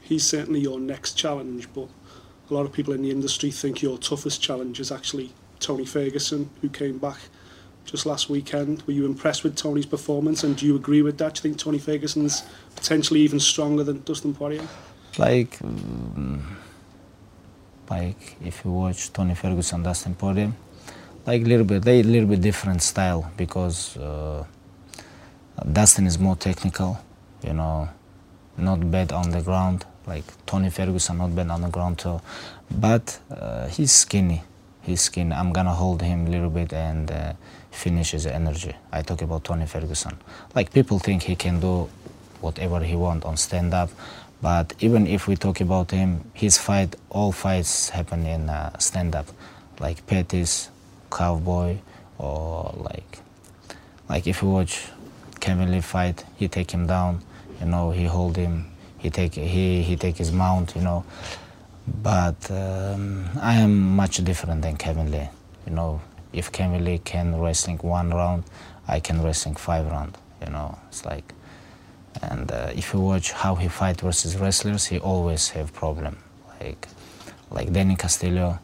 He's 0.00 0.24
certainly 0.24 0.60
your 0.60 0.80
next 0.80 1.14
challenge, 1.14 1.68
but 1.74 1.88
a 2.50 2.54
lot 2.54 2.64
of 2.64 2.72
people 2.72 2.94
in 2.94 3.02
the 3.02 3.10
industry 3.10 3.50
think 3.50 3.82
your 3.82 3.98
toughest 3.98 4.40
challenge 4.40 4.80
is 4.80 4.90
actually 4.90 5.32
Tony 5.60 5.84
Ferguson, 5.84 6.48
who 6.62 6.70
came 6.70 6.98
back 6.98 7.18
just 7.90 8.06
last 8.06 8.28
weekend. 8.28 8.82
Were 8.86 8.92
you 8.92 9.06
impressed 9.06 9.42
with 9.44 9.56
Tony's 9.56 9.86
performance, 9.86 10.44
and 10.44 10.56
do 10.56 10.66
you 10.66 10.76
agree 10.76 11.02
with 11.02 11.18
that? 11.18 11.34
Do 11.34 11.38
you 11.38 11.42
think 11.42 11.58
Tony 11.58 11.78
Ferguson's 11.78 12.44
potentially 12.76 13.20
even 13.20 13.40
stronger 13.40 13.82
than 13.82 14.02
Dustin 14.02 14.34
Poirier? 14.34 14.66
Like, 15.16 15.58
mm, 15.58 16.42
like 17.90 18.36
if 18.44 18.64
you 18.64 18.70
watch 18.70 19.12
Tony 19.12 19.34
Ferguson, 19.34 19.82
Dustin 19.82 20.14
Poirier, 20.14 20.52
like 21.26 21.42
a 21.42 21.44
little 21.44 21.64
bit, 21.64 21.82
they 21.82 22.00
a 22.00 22.02
little 22.02 22.28
bit 22.28 22.40
different 22.40 22.82
style 22.82 23.32
because 23.36 23.96
uh, 23.96 24.44
Dustin 25.72 26.06
is 26.06 26.18
more 26.18 26.36
technical, 26.36 26.98
you 27.42 27.54
know, 27.54 27.88
not 28.56 28.90
bad 28.90 29.12
on 29.12 29.30
the 29.30 29.42
ground. 29.42 29.84
Like 30.06 30.24
Tony 30.46 30.70
Ferguson, 30.70 31.18
not 31.18 31.34
bad 31.34 31.50
on 31.50 31.62
the 31.62 31.68
ground 31.68 31.98
too, 31.98 32.20
but 32.70 33.18
uh, 33.30 33.68
he's 33.68 33.92
skinny. 33.92 34.42
He's 34.82 35.02
skinny. 35.02 35.32
I'm 35.32 35.52
gonna 35.52 35.74
hold 35.74 36.00
him 36.00 36.26
a 36.26 36.30
little 36.30 36.48
bit 36.48 36.72
and 36.72 37.10
uh, 37.10 37.32
finish 37.78 38.10
his 38.10 38.26
energy. 38.26 38.74
I 38.92 39.02
talk 39.02 39.22
about 39.22 39.44
Tony 39.44 39.66
Ferguson. 39.66 40.16
Like 40.54 40.72
people 40.72 40.98
think 40.98 41.22
he 41.22 41.36
can 41.36 41.60
do 41.60 41.88
whatever 42.40 42.80
he 42.80 42.96
want 42.96 43.24
on 43.24 43.36
stand 43.36 43.72
up, 43.74 43.90
but 44.40 44.74
even 44.80 45.06
if 45.06 45.26
we 45.26 45.36
talk 45.36 45.60
about 45.60 45.90
him, 45.90 46.30
his 46.32 46.58
fight, 46.58 46.94
all 47.10 47.32
fights 47.32 47.88
happen 47.90 48.24
in 48.26 48.48
uh, 48.48 48.78
stand 48.78 49.16
up, 49.16 49.26
like 49.80 50.06
Pettis, 50.06 50.70
Cowboy, 51.10 51.78
or 52.18 52.72
like, 52.76 53.18
like 54.08 54.26
if 54.26 54.42
you 54.42 54.48
watch 54.48 54.88
Kevin 55.40 55.72
Lee 55.72 55.80
fight, 55.80 56.24
he 56.36 56.46
take 56.48 56.70
him 56.70 56.86
down, 56.86 57.22
you 57.60 57.66
know, 57.66 57.90
he 57.90 58.04
hold 58.04 58.36
him, 58.36 58.70
he 58.98 59.10
take 59.10 59.34
he 59.34 59.82
he 59.82 59.96
take 59.96 60.16
his 60.16 60.30
mount, 60.30 60.74
you 60.76 60.82
know. 60.82 61.04
But 62.02 62.50
um, 62.50 63.28
I 63.40 63.54
am 63.54 63.96
much 63.96 64.22
different 64.22 64.62
than 64.62 64.76
Kevin 64.76 65.10
Lee, 65.10 65.28
you 65.66 65.72
know. 65.72 66.00
If 66.32 66.50
Lee 66.58 66.98
can 66.98 67.40
wrestling 67.40 67.78
one 67.78 68.10
round, 68.10 68.44
I 68.86 69.00
can 69.00 69.22
wrestling 69.22 69.56
five 69.56 69.86
round, 69.86 70.16
you 70.44 70.50
know. 70.50 70.78
It's 70.88 71.04
like, 71.04 71.34
and 72.22 72.50
uh, 72.50 72.72
if 72.74 72.92
you 72.92 73.00
watch 73.00 73.32
how 73.32 73.54
he 73.54 73.68
fight 73.68 74.00
versus 74.00 74.36
wrestlers, 74.36 74.86
he 74.86 74.98
always 74.98 75.50
have 75.50 75.72
problem. 75.72 76.18
Like, 76.60 76.88
like 77.50 77.72
Danny 77.72 77.96
Castillo, 77.96 78.58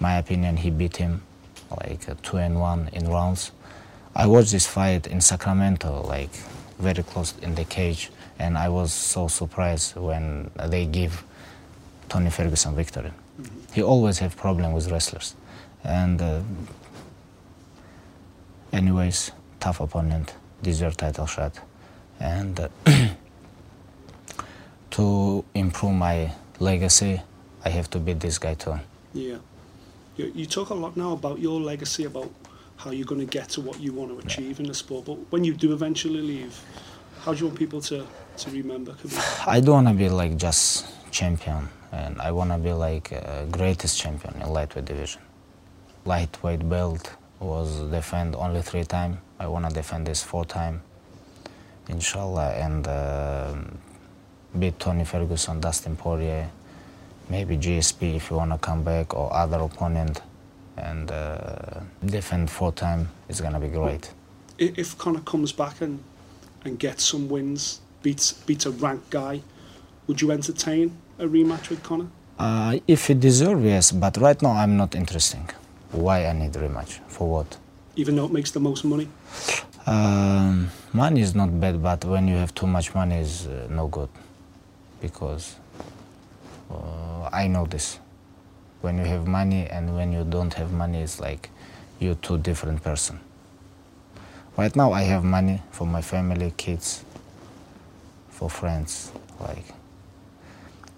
my 0.00 0.18
opinion, 0.18 0.56
he 0.56 0.70
beat 0.70 0.96
him 0.96 1.22
like 1.70 2.08
uh, 2.08 2.14
two 2.22 2.36
and 2.36 2.60
one 2.60 2.90
in 2.92 3.08
rounds. 3.08 3.52
I 4.14 4.26
watched 4.26 4.52
this 4.52 4.66
fight 4.66 5.06
in 5.06 5.20
Sacramento, 5.20 6.02
like 6.06 6.30
very 6.78 7.02
close 7.02 7.34
in 7.42 7.54
the 7.54 7.64
cage, 7.64 8.10
and 8.38 8.56
I 8.58 8.68
was 8.68 8.92
so 8.92 9.28
surprised 9.28 9.96
when 9.96 10.50
they 10.66 10.86
give 10.86 11.24
Tony 12.08 12.30
Ferguson 12.30 12.74
victory. 12.74 13.12
He 13.72 13.82
always 13.82 14.18
have 14.18 14.36
problem 14.36 14.72
with 14.72 14.90
wrestlers, 14.90 15.34
and 15.84 16.20
uh, 16.20 16.40
anyways, 18.72 19.30
tough 19.60 19.80
opponent, 19.80 20.34
deserve 20.62 20.96
title 20.96 21.26
shot, 21.26 21.60
and 22.20 22.58
uh, 22.58 22.68
to 24.90 25.44
improve 25.54 25.92
my 25.92 26.32
legacy, 26.58 27.20
I 27.64 27.68
have 27.68 27.88
to 27.90 27.98
beat 27.98 28.20
this 28.20 28.38
guy 28.38 28.54
too. 28.54 28.78
Yeah. 29.12 29.36
You, 30.16 30.32
you 30.34 30.46
talk 30.46 30.70
a 30.70 30.74
lot 30.74 30.96
now 30.96 31.12
about 31.12 31.38
your 31.38 31.60
legacy, 31.60 32.04
about 32.04 32.30
how 32.76 32.90
you're 32.90 33.06
going 33.06 33.20
to 33.20 33.26
get 33.26 33.48
to 33.50 33.60
what 33.60 33.80
you 33.80 33.92
want 33.92 34.10
to 34.18 34.26
achieve 34.26 34.60
in 34.60 34.66
the 34.66 34.74
sport. 34.74 35.06
But 35.06 35.14
when 35.30 35.44
you 35.44 35.54
do 35.54 35.72
eventually 35.72 36.20
leave, 36.20 36.58
how 37.20 37.32
do 37.32 37.40
you 37.40 37.46
want 37.46 37.58
people 37.58 37.80
to, 37.82 38.06
to 38.38 38.50
remember? 38.50 38.94
I 39.46 39.60
don't 39.60 39.84
want 39.84 39.88
to 39.88 39.94
be 39.94 40.08
like 40.08 40.36
just 40.36 40.86
champion, 41.10 41.68
and 41.92 42.20
I 42.20 42.30
want 42.32 42.50
to 42.50 42.58
be 42.58 42.72
like 42.72 43.12
uh, 43.12 43.44
greatest 43.46 43.98
champion 43.98 44.34
in 44.40 44.48
lightweight 44.50 44.84
division. 44.84 45.22
Lightweight 46.06 46.68
belt 46.68 47.14
was 47.40 47.80
defend 47.90 48.36
only 48.36 48.60
three 48.60 48.84
time. 48.84 49.20
I 49.38 49.46
want 49.46 49.66
to 49.68 49.74
defend 49.74 50.06
this 50.06 50.22
four 50.22 50.44
time, 50.44 50.82
inshallah, 51.88 52.52
and 52.52 52.86
uh, 52.86 53.54
beat 54.58 54.78
Tony 54.78 55.04
Ferguson, 55.04 55.60
Dustin 55.60 55.96
Poirier, 55.96 56.50
maybe 57.30 57.56
GSP 57.56 58.16
if 58.16 58.30
you 58.30 58.36
want 58.36 58.52
to 58.52 58.58
come 58.58 58.84
back 58.84 59.14
or 59.14 59.32
other 59.32 59.58
opponent, 59.58 60.20
and 60.76 61.10
uh, 61.10 61.80
defend 62.04 62.50
four 62.50 62.70
time. 62.72 63.08
It's 63.30 63.40
gonna 63.40 63.60
be 63.60 63.68
great. 63.68 64.12
If 64.58 64.98
Conor 64.98 65.20
comes 65.20 65.52
back 65.52 65.80
and, 65.80 66.02
and 66.64 66.78
gets 66.78 67.04
some 67.04 67.28
wins, 67.30 67.80
beats 68.02 68.32
beats 68.32 68.66
a 68.66 68.70
ranked 68.72 69.08
guy, 69.08 69.40
would 70.06 70.20
you 70.20 70.30
entertain 70.32 70.96
a 71.18 71.24
rematch 71.24 71.70
with 71.70 71.82
Conor? 71.82 72.08
Uh, 72.38 72.78
if 72.86 73.06
he 73.06 73.14
deserve, 73.14 73.64
yes, 73.64 73.90
but 73.90 74.18
right 74.18 74.40
now 74.42 74.50
I'm 74.50 74.76
not 74.76 74.94
interested. 74.94 75.40
Why 75.94 76.26
I 76.26 76.32
need 76.32 76.52
rematch? 76.52 76.98
For 77.06 77.28
what? 77.30 77.56
Even 77.94 78.16
though 78.16 78.24
it 78.24 78.32
makes 78.32 78.50
the 78.50 78.58
most 78.58 78.84
money? 78.84 79.08
Um, 79.86 80.70
money 80.92 81.20
is 81.20 81.36
not 81.36 81.60
bad, 81.60 81.80
but 81.80 82.04
when 82.04 82.26
you 82.26 82.34
have 82.34 82.52
too 82.52 82.66
much 82.66 82.94
money, 82.96 83.16
is 83.16 83.46
uh, 83.46 83.68
no 83.70 83.86
good. 83.86 84.08
Because 85.00 85.54
uh, 86.68 87.28
I 87.32 87.46
know 87.46 87.66
this. 87.66 88.00
When 88.80 88.98
you 88.98 89.04
have 89.04 89.28
money 89.28 89.68
and 89.68 89.94
when 89.94 90.12
you 90.12 90.24
don't 90.24 90.52
have 90.54 90.72
money, 90.72 91.00
it's 91.00 91.20
like 91.20 91.48
you're 92.00 92.16
two 92.16 92.38
different 92.38 92.82
person. 92.82 93.20
Right 94.56 94.74
now, 94.74 94.92
I 94.92 95.02
have 95.02 95.22
money 95.22 95.62
for 95.70 95.86
my 95.86 96.02
family, 96.02 96.52
kids, 96.56 97.04
for 98.30 98.50
friends. 98.50 99.12
Like, 99.40 99.64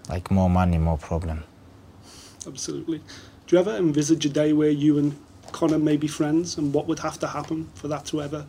like 0.09 0.31
more 0.31 0.49
money, 0.49 0.79
more 0.79 0.97
problem. 0.97 1.43
Absolutely. 2.47 3.01
Do 3.47 3.55
you 3.55 3.59
ever 3.61 3.75
envisage 3.77 4.25
a 4.25 4.29
day 4.29 4.51
where 4.51 4.69
you 4.69 4.97
and 4.97 5.17
Conor 5.53 5.79
may 5.79 5.95
be 5.95 6.07
friends, 6.07 6.57
and 6.57 6.73
what 6.73 6.85
would 6.87 6.99
have 6.99 7.17
to 7.19 7.27
happen 7.27 7.69
for 7.75 7.87
that 7.87 8.05
to 8.07 8.21
ever 8.21 8.45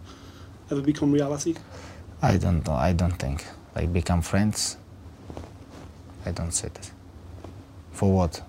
ever 0.70 0.82
become 0.82 1.12
reality? 1.12 1.54
I 2.20 2.36
don't 2.36 2.66
know. 2.66 2.72
I 2.74 2.92
don't 2.92 3.16
think 3.16 3.46
like 3.76 3.92
become 3.92 4.22
friends. 4.22 4.76
I 6.26 6.32
don't 6.32 6.50
see 6.50 6.66
that. 6.68 6.90
For 7.92 8.12
what? 8.12 8.42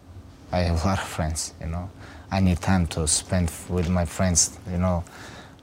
I 0.51 0.61
have 0.61 0.83
a 0.83 0.87
lot 0.87 0.97
of 0.99 1.07
friends. 1.07 1.53
You 1.61 1.67
know, 1.67 1.91
I 2.31 2.39
need 2.39 2.59
time 2.61 2.87
to 2.87 3.07
spend 3.07 3.51
with 3.69 3.87
my 3.87 4.05
friends. 4.05 4.57
You 4.71 4.79
know, 4.79 5.03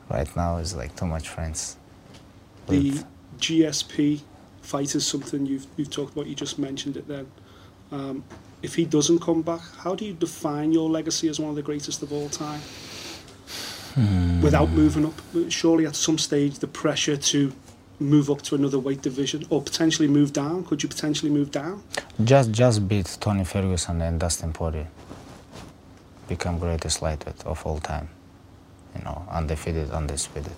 right 0.08 0.34
now 0.36 0.58
is 0.58 0.76
like 0.76 0.94
too 0.94 1.06
much 1.06 1.28
friends. 1.28 1.76
The 2.68 2.90
With- 2.90 3.04
GSP 3.38 4.20
fight 4.62 4.94
is 4.94 5.04
something 5.04 5.46
you've 5.46 5.66
you've 5.76 5.90
talked 5.90 6.12
about. 6.12 6.28
You 6.28 6.36
just 6.36 6.60
mentioned 6.60 6.96
it 6.96 7.08
then. 7.08 7.26
Um, 7.90 8.22
if 8.62 8.74
he 8.74 8.84
doesn't 8.84 9.20
come 9.20 9.42
back, 9.42 9.60
how 9.78 9.94
do 9.94 10.04
you 10.04 10.12
define 10.12 10.72
your 10.72 10.88
legacy 10.88 11.28
as 11.28 11.38
one 11.38 11.50
of 11.50 11.56
the 11.56 11.62
greatest 11.62 12.02
of 12.02 12.12
all 12.12 12.28
time? 12.28 12.60
Hmm. 13.94 14.42
Without 14.42 14.70
moving 14.70 15.06
up, 15.06 15.14
surely 15.48 15.86
at 15.86 15.96
some 15.96 16.18
stage 16.18 16.58
the 16.58 16.66
pressure 16.66 17.16
to 17.16 17.52
move 17.98 18.30
up 18.30 18.42
to 18.42 18.54
another 18.54 18.78
weight 18.78 19.02
division 19.02 19.46
or 19.48 19.62
potentially 19.62 20.08
move 20.08 20.32
down. 20.32 20.64
Could 20.64 20.82
you 20.82 20.88
potentially 20.88 21.30
move 21.30 21.50
down? 21.50 21.82
Just 22.22 22.52
just 22.52 22.88
beat 22.88 23.16
Tony 23.20 23.44
Ferguson 23.44 24.02
and 24.02 24.20
Dustin 24.20 24.52
Poirier. 24.52 24.88
Become 26.28 26.58
greatest 26.58 27.02
lightweight 27.02 27.44
of 27.46 27.64
all 27.64 27.78
time. 27.78 28.08
You 28.96 29.04
know, 29.04 29.26
undefeated, 29.30 29.90
undisputed. 29.90 30.56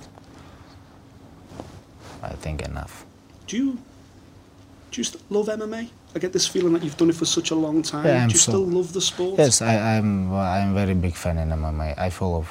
I 2.22 2.30
think 2.30 2.62
enough. 2.62 3.04
Do 3.46 3.56
you 3.56 3.78
do 4.90 5.00
you 5.00 5.04
still 5.04 5.20
love 5.30 5.46
MMA? 5.46 5.88
I 6.14 6.18
get 6.18 6.32
this 6.32 6.46
feeling 6.46 6.72
that 6.72 6.82
you've 6.82 6.96
done 6.96 7.10
it 7.10 7.16
for 7.16 7.26
such 7.26 7.50
a 7.50 7.54
long 7.54 7.82
time. 7.82 8.04
Yeah, 8.06 8.26
do 8.26 8.32
you 8.32 8.38
so- 8.38 8.52
still 8.52 8.66
love 8.66 8.92
the 8.92 9.00
sport? 9.00 9.38
Yes, 9.38 9.60
I, 9.62 9.96
I'm 9.96 10.32
I'm 10.32 10.74
very 10.74 10.94
big 10.94 11.14
fan 11.14 11.38
in 11.38 11.48
MMA. 11.50 11.98
I 11.98 12.10
follow 12.10 12.46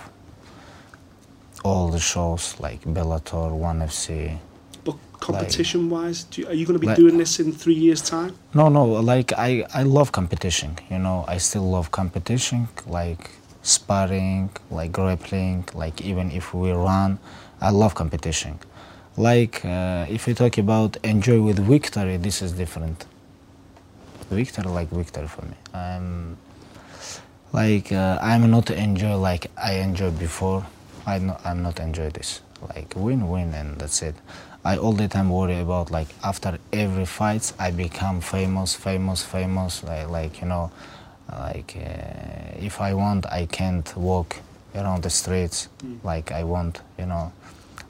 all 1.64 1.90
the 1.90 2.00
shows 2.00 2.56
like 2.60 2.82
Bellator, 2.84 3.52
One 3.52 3.80
FC. 3.80 4.38
But 4.86 4.96
competition-wise, 5.20 6.28
you, 6.36 6.48
are 6.48 6.54
you 6.54 6.66
going 6.66 6.76
to 6.76 6.80
be 6.80 6.88
Like- 6.88 6.96
doing 6.98 7.18
this 7.18 7.40
in 7.40 7.52
three 7.52 7.74
years' 7.74 8.02
time? 8.02 8.36
No, 8.54 8.70
no, 8.70 8.86
like 8.86 9.34
I, 9.34 9.66
I 9.74 9.84
love 9.84 10.12
competition. 10.12 10.78
You 10.90 11.00
know, 11.00 11.26
I 11.28 11.38
still 11.40 11.68
love 11.70 11.92
competition, 11.92 12.70
like 12.86 13.32
sparring, 13.64 14.50
like 14.72 14.92
grappling, 14.94 15.66
like 15.74 16.00
even 16.02 16.32
if 16.32 16.54
we 16.54 16.72
run, 16.72 17.20
I 17.60 17.72
love 17.72 17.96
competition. 17.96 18.60
Like 19.18 19.66
uh, 19.66 20.06
if 20.08 20.28
you 20.28 20.36
talk 20.36 20.60
about 20.60 20.98
enjoy 21.04 21.42
with 21.42 21.58
victory, 21.58 22.18
this 22.18 22.44
is 22.44 22.52
different. 22.52 23.08
Victory, 24.30 24.70
like 24.70 24.90
victory 24.90 25.28
for 25.28 25.44
me. 25.44 25.56
I'm 25.74 26.38
like 27.52 27.92
uh, 27.92 28.20
I'm 28.22 28.52
not 28.52 28.70
enjoy 28.70 29.16
like 29.18 29.50
I 29.58 29.74
enjoyed 29.80 30.20
before. 30.20 30.68
I 31.08 31.18
no, 31.18 31.36
I'm 31.44 31.64
not 31.64 31.80
enjoy 31.80 32.12
this. 32.12 32.42
Like 32.76 32.94
win 32.96 33.28
win 33.28 33.56
and 33.56 33.80
that's 33.80 34.04
it. 34.04 34.14
I 34.64 34.78
all 34.78 34.94
the 34.94 35.08
time 35.08 35.32
worry 35.32 35.60
about 35.60 35.90
like 35.90 36.10
after 36.24 36.60
every 36.72 37.06
fights 37.06 37.56
I 37.58 37.72
become 37.72 38.22
famous, 38.22 38.76
famous, 38.76 39.24
famous. 39.24 39.84
Like 39.84 40.10
like 40.10 40.42
you 40.42 40.48
know, 40.48 40.70
like 41.32 41.76
uh, 41.76 42.60
if 42.60 42.82
I 42.82 42.94
want 42.94 43.26
I 43.26 43.48
can't 43.48 43.98
walk 43.98 44.36
around 44.76 45.02
the 45.02 45.10
streets 45.10 45.70
like 46.04 46.32
I 46.32 46.44
want. 46.44 46.82
You 47.00 47.08
know, 47.08 47.32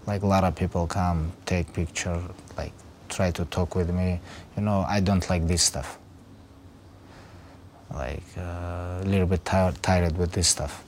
like 0.08 0.24
a 0.24 0.28
lot 0.28 0.44
of 0.44 0.56
people 0.56 0.88
come 0.88 1.32
take 1.46 1.72
picture, 1.74 2.20
like 2.58 2.72
try 3.10 3.30
to 3.32 3.46
talk 3.46 3.76
with 3.76 3.92
me. 3.92 4.20
You 4.56 4.64
know, 4.64 4.86
I 4.88 5.00
don't 5.02 5.30
like 5.30 5.46
this 5.48 5.62
stuff 5.62 6.00
like 7.94 8.24
uh, 8.38 9.02
a 9.02 9.06
little 9.06 9.28
bit 9.28 9.44
tired, 9.46 9.82
tired 9.82 10.18
with 10.18 10.32
this 10.32 10.48
stuff. 10.48 10.84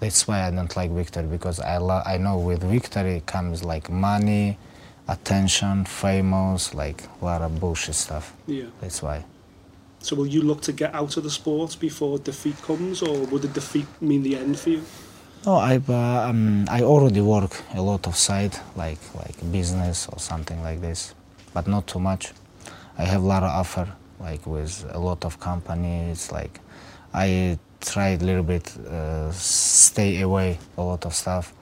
That's 0.00 0.26
why 0.26 0.46
I 0.46 0.50
don't 0.50 0.74
like 0.76 0.90
victory 0.90 1.26
because 1.26 1.60
I 1.60 1.78
lo- 1.78 2.02
I 2.04 2.18
know 2.18 2.38
with 2.38 2.62
victory 2.62 3.22
comes 3.24 3.62
like 3.62 3.88
money, 3.88 4.58
attention, 5.06 5.84
famous, 5.84 6.74
like 6.74 7.04
a 7.20 7.24
lot 7.24 7.42
of 7.42 7.60
bullshit 7.60 7.94
stuff. 7.94 8.34
Yeah. 8.46 8.64
That's 8.80 9.02
why. 9.02 9.24
So 10.00 10.16
will 10.16 10.26
you 10.26 10.42
look 10.42 10.62
to 10.62 10.72
get 10.72 10.92
out 10.94 11.16
of 11.16 11.22
the 11.22 11.30
sport 11.30 11.76
before 11.78 12.18
defeat 12.18 12.60
comes, 12.62 13.02
or 13.02 13.26
would 13.26 13.42
the 13.42 13.48
defeat 13.48 13.86
mean 14.00 14.24
the 14.24 14.36
end 14.36 14.58
for 14.58 14.70
you? 14.70 14.82
No, 15.44 15.56
I 15.56 15.80
uh, 15.88 16.28
um, 16.28 16.66
I 16.70 16.82
already 16.82 17.20
work 17.20 17.62
a 17.74 17.82
lot 17.82 18.06
of 18.06 18.14
side 18.14 18.56
like 18.76 19.00
like 19.16 19.34
business 19.50 20.06
or 20.06 20.20
something 20.20 20.62
like 20.62 20.80
this, 20.80 21.16
but 21.52 21.66
not 21.66 21.88
too 21.88 21.98
much. 21.98 22.32
I 22.96 23.02
have 23.02 23.24
a 23.24 23.26
lot 23.26 23.42
of 23.42 23.50
offer 23.50 23.88
like 24.20 24.46
with 24.46 24.86
a 24.90 25.00
lot 25.00 25.24
of 25.24 25.40
companies. 25.40 26.30
Like 26.30 26.60
I 27.12 27.58
tried 27.80 28.22
a 28.22 28.24
little 28.24 28.44
bit 28.44 28.76
uh, 28.86 29.32
stay 29.32 30.20
away 30.20 30.58
a 30.78 30.82
lot 30.82 31.04
of 31.06 31.12
stuff 31.12 31.52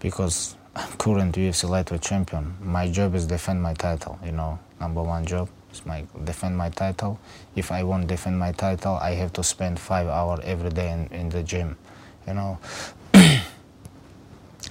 because 0.00 0.56
I'm 0.74 0.92
current 0.98 1.36
UFC 1.36 1.68
lightweight 1.68 2.02
champion. 2.02 2.56
My 2.60 2.90
job 2.90 3.14
is 3.14 3.26
defend 3.28 3.62
my 3.62 3.74
title. 3.74 4.18
You 4.24 4.32
know, 4.32 4.58
number 4.80 5.04
one 5.04 5.24
job 5.24 5.48
is 5.72 5.86
my 5.86 6.04
defend 6.24 6.58
my 6.58 6.70
title. 6.70 7.20
If 7.54 7.70
I 7.70 7.84
won't 7.84 8.08
defend 8.08 8.40
my 8.40 8.50
title, 8.50 8.94
I 8.96 9.14
have 9.14 9.32
to 9.34 9.44
spend 9.44 9.78
five 9.78 10.08
hours 10.08 10.40
every 10.42 10.70
day 10.70 10.90
in, 10.90 11.06
in 11.16 11.28
the 11.28 11.44
gym. 11.44 11.76
You 12.26 12.34
know, 12.34 12.58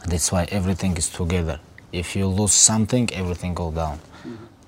that's 0.08 0.32
why 0.32 0.46
everything 0.52 0.96
is 0.98 1.10
together. 1.10 1.60
If 1.92 2.16
you 2.16 2.28
lose 2.28 2.54
something, 2.54 3.10
everything 3.14 3.54
go 3.54 3.72
down. 3.72 4.00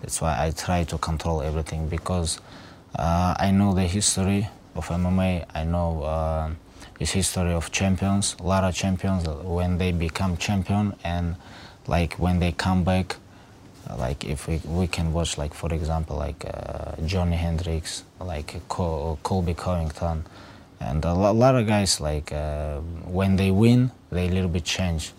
That's 0.02 0.20
why 0.20 0.36
I 0.46 0.52
try 0.52 0.84
to 0.84 0.98
control 0.98 1.42
everything 1.42 1.88
because 1.88 2.40
uh, 2.96 3.36
I 3.40 3.52
know 3.52 3.74
the 3.74 3.84
history 3.84 4.50
of 4.76 4.90
MMA. 4.90 5.46
I 5.56 5.64
know 5.64 6.04
uh, 6.04 6.50
its 7.00 7.12
history 7.12 7.54
of 7.54 7.72
champions. 7.72 8.36
A 8.40 8.44
lot 8.44 8.66
of 8.66 8.76
champions 8.76 9.26
when 9.28 9.78
they 9.78 9.94
become 9.94 10.36
champion 10.36 10.94
and 11.06 11.38
like 11.88 12.16
when 12.16 12.40
they 12.40 12.52
come 12.52 12.84
back, 12.84 13.16
uh, 13.90 13.96
like 13.96 14.26
if 14.26 14.48
we, 14.48 14.58
we 14.66 14.88
can 14.88 15.14
watch 15.14 15.38
like 15.38 15.54
for 15.54 15.74
example 15.74 16.18
like 16.18 16.44
uh, 16.46 16.96
Johnny 17.06 17.38
Hendricks, 17.38 18.04
like 18.20 18.56
Col- 18.68 19.20
Colby 19.24 19.54
Covington, 19.54 20.26
and 20.84 21.04
a 21.06 21.14
lo- 21.14 21.34
lot 21.34 21.56
of 21.56 21.68
guys 21.68 22.00
like 22.02 22.32
uh, 22.32 22.80
when 23.06 23.36
they 23.36 23.52
win 23.52 23.92
they 24.12 24.28
a 24.28 24.32
little 24.32 24.50
bit 24.50 24.64
change. 24.64 25.12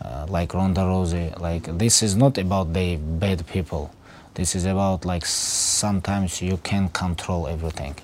Uh, 0.00 0.26
like 0.28 0.52
Ronda 0.52 0.80
Rousey, 0.80 1.38
like 1.38 1.78
this 1.78 2.02
is 2.02 2.16
not 2.16 2.36
about 2.36 2.72
the 2.72 2.96
bad 2.96 3.46
people. 3.46 3.94
This 4.34 4.56
is 4.56 4.64
about 4.64 5.04
like 5.04 5.24
sometimes 5.24 6.42
you 6.42 6.56
can 6.56 6.88
control 6.88 7.46
everything. 7.46 7.94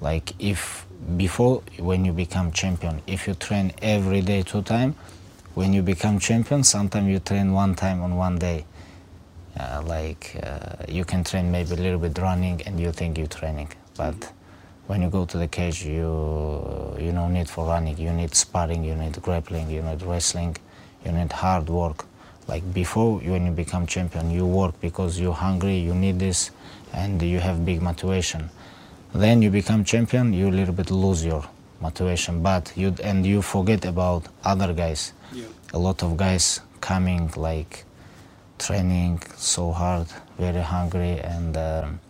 Like 0.00 0.32
if 0.38 0.84
before 1.16 1.62
when 1.78 2.04
you 2.04 2.12
become 2.12 2.52
champion, 2.52 3.00
if 3.06 3.26
you 3.26 3.34
train 3.34 3.72
every 3.80 4.20
day 4.20 4.42
two 4.42 4.60
time, 4.60 4.94
when 5.54 5.72
you 5.72 5.80
become 5.80 6.18
champion, 6.18 6.64
sometimes 6.64 7.08
you 7.08 7.18
train 7.18 7.52
one 7.52 7.74
time 7.74 8.02
on 8.02 8.16
one 8.16 8.38
day. 8.38 8.66
Uh, 9.58 9.82
like 9.86 10.36
uh, 10.42 10.84
you 10.86 11.04
can 11.04 11.24
train 11.24 11.50
maybe 11.50 11.72
a 11.72 11.76
little 11.76 11.98
bit 11.98 12.18
running 12.18 12.60
and 12.66 12.78
you 12.78 12.92
think 12.92 13.16
you're 13.16 13.26
training, 13.26 13.68
but 13.96 14.32
when 14.86 15.02
you 15.02 15.10
go 15.10 15.24
to 15.24 15.38
the 15.38 15.48
cage, 15.48 15.84
you 15.84 16.96
you 16.98 17.12
no 17.12 17.28
need 17.28 17.48
for 17.48 17.66
running. 17.66 17.98
You 17.98 18.12
need 18.12 18.34
sparring, 18.34 18.84
you 18.84 18.94
need 18.94 19.20
grappling, 19.22 19.70
you 19.70 19.82
need 19.82 20.02
wrestling, 20.02 20.56
you 21.04 21.12
need 21.12 21.32
hard 21.32 21.68
work. 21.68 22.04
Like 22.48 22.62
before, 22.72 23.18
when 23.18 23.46
you 23.46 23.52
become 23.52 23.86
champion, 23.86 24.30
you 24.30 24.46
work 24.46 24.80
because 24.80 25.18
you're 25.18 25.34
hungry, 25.34 25.76
you 25.78 25.94
need 25.94 26.18
this, 26.18 26.50
and 26.92 27.20
you 27.20 27.40
have 27.40 27.64
big 27.64 27.82
motivation. 27.82 28.50
Then 29.12 29.42
you 29.42 29.50
become 29.50 29.84
champion, 29.84 30.32
you 30.32 30.48
a 30.48 30.56
little 30.60 30.74
bit 30.74 30.90
lose 30.90 31.24
your 31.24 31.44
motivation, 31.80 32.42
but 32.42 32.72
you 32.76 32.94
and 33.02 33.26
you 33.26 33.42
forget 33.42 33.84
about 33.84 34.26
other 34.44 34.72
guys. 34.72 35.12
Yeah. 35.32 35.46
A 35.72 35.78
lot 35.78 36.02
of 36.02 36.16
guys 36.16 36.60
coming 36.80 37.30
like 37.36 37.84
training 38.58 39.20
so 39.36 39.72
hard, 39.72 40.06
very 40.38 40.62
hungry, 40.62 41.18
and 41.20 41.56
um, 41.56 42.00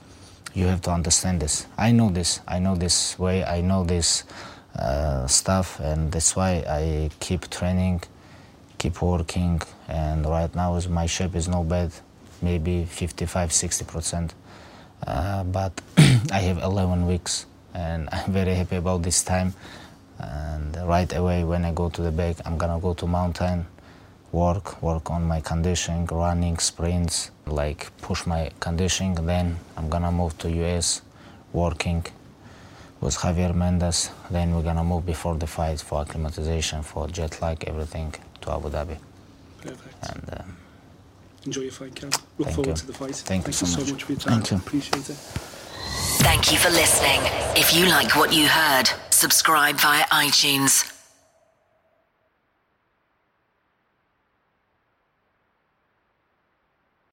you 0.56 0.66
have 0.66 0.80
to 0.80 0.90
understand 0.90 1.40
this. 1.42 1.66
I 1.76 1.92
know 1.92 2.08
this. 2.08 2.40
I 2.48 2.58
know 2.58 2.74
this 2.74 3.18
way. 3.18 3.44
I 3.44 3.60
know 3.60 3.84
this 3.84 4.24
uh, 4.74 5.26
stuff, 5.26 5.78
and 5.80 6.10
that's 6.10 6.34
why 6.34 6.64
I 6.66 7.10
keep 7.20 7.50
training, 7.50 8.02
keep 8.78 9.02
working. 9.02 9.60
And 9.86 10.24
right 10.24 10.52
now, 10.54 10.76
is 10.76 10.88
my 10.88 11.04
shape 11.04 11.36
is 11.36 11.46
no 11.46 11.62
bad, 11.62 11.92
maybe 12.40 12.86
55, 12.86 13.52
60 13.52 13.84
percent. 13.84 14.34
Uh, 15.06 15.44
but 15.44 15.78
I 16.32 16.38
have 16.38 16.56
11 16.62 17.06
weeks, 17.06 17.44
and 17.74 18.08
I'm 18.12 18.32
very 18.32 18.54
happy 18.54 18.76
about 18.76 19.02
this 19.02 19.22
time. 19.22 19.52
And 20.18 20.74
right 20.88 21.14
away, 21.14 21.44
when 21.44 21.66
I 21.66 21.72
go 21.72 21.90
to 21.90 22.00
the 22.00 22.10
back, 22.10 22.36
I'm 22.46 22.56
gonna 22.56 22.80
go 22.80 22.94
to 22.94 23.06
mountain, 23.06 23.66
work, 24.36 24.82
work 24.82 25.10
on 25.10 25.22
my 25.24 25.40
conditioning, 25.40 26.04
running, 26.06 26.58
sprints, 26.58 27.30
like 27.46 27.80
push 28.02 28.26
my 28.26 28.50
conditioning. 28.60 29.14
Then 29.32 29.56
I'm 29.76 29.88
gonna 29.88 30.12
move 30.12 30.36
to 30.42 30.46
US, 30.64 31.00
working 31.52 32.04
with 33.00 33.16
Javier 33.22 33.54
Mendez. 33.54 34.10
Then 34.30 34.54
we're 34.54 34.62
gonna 34.70 34.84
move 34.84 35.06
before 35.06 35.36
the 35.36 35.46
fight 35.46 35.80
for 35.80 36.02
acclimatization, 36.02 36.82
for 36.82 37.08
jet 37.08 37.40
lag, 37.40 37.64
everything 37.66 38.14
to 38.42 38.46
Abu 38.52 38.68
Dhabi. 38.68 38.96
Perfect. 39.62 39.94
And 40.10 40.22
uh, 40.34 40.42
Enjoy 41.46 41.62
your 41.62 41.72
fight, 41.72 41.94
Cam. 41.94 42.10
Look 42.10 42.48
Thank 42.48 42.56
forward 42.56 42.66
you. 42.66 42.82
to 42.82 42.86
the 42.86 42.92
fight. 42.92 43.14
Thank 43.32 43.46
you 43.46 43.52
so 43.52 43.66
much. 43.66 43.92
much 43.92 44.02
for 44.02 44.12
your 44.12 44.20
time. 44.20 44.32
Thank 44.42 44.50
you. 44.50 44.56
Appreciate 44.58 45.08
it. 45.08 45.18
Thank 46.26 46.52
you 46.52 46.58
for 46.58 46.70
listening. 46.70 47.20
If 47.62 47.72
you 47.74 47.86
like 47.86 48.16
what 48.16 48.34
you 48.34 48.48
heard, 48.48 48.90
subscribe 49.10 49.76
via 49.76 50.04
iTunes 50.06 50.95